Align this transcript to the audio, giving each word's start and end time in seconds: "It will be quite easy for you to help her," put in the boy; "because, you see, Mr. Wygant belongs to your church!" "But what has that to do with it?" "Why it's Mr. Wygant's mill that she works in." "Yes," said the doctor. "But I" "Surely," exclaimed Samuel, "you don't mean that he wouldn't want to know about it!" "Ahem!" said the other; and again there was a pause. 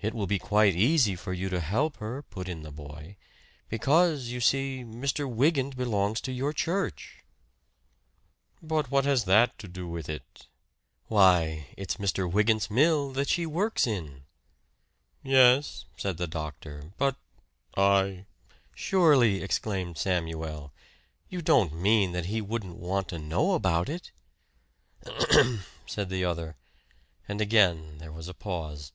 "It 0.00 0.14
will 0.14 0.28
be 0.28 0.38
quite 0.38 0.76
easy 0.76 1.16
for 1.16 1.32
you 1.32 1.48
to 1.48 1.58
help 1.60 1.96
her," 1.96 2.22
put 2.22 2.48
in 2.48 2.62
the 2.62 2.70
boy; 2.70 3.16
"because, 3.68 4.28
you 4.28 4.40
see, 4.40 4.84
Mr. 4.86 5.28
Wygant 5.28 5.76
belongs 5.76 6.20
to 6.22 6.32
your 6.32 6.52
church!" 6.52 7.24
"But 8.62 8.92
what 8.92 9.04
has 9.04 9.24
that 9.24 9.58
to 9.58 9.66
do 9.66 9.88
with 9.88 10.08
it?" 10.08 10.46
"Why 11.08 11.66
it's 11.76 11.96
Mr. 11.96 12.30
Wygant's 12.30 12.70
mill 12.70 13.10
that 13.10 13.28
she 13.28 13.44
works 13.44 13.88
in." 13.88 14.22
"Yes," 15.24 15.84
said 15.96 16.16
the 16.16 16.28
doctor. 16.28 16.92
"But 16.96 17.16
I" 17.76 18.26
"Surely," 18.76 19.42
exclaimed 19.42 19.98
Samuel, 19.98 20.72
"you 21.28 21.42
don't 21.42 21.74
mean 21.74 22.12
that 22.12 22.26
he 22.26 22.40
wouldn't 22.40 22.76
want 22.76 23.08
to 23.08 23.18
know 23.18 23.52
about 23.52 23.88
it!" 23.88 24.12
"Ahem!" 25.04 25.64
said 25.86 26.08
the 26.08 26.24
other; 26.24 26.56
and 27.26 27.40
again 27.40 27.98
there 27.98 28.12
was 28.12 28.28
a 28.28 28.32
pause. 28.32 28.92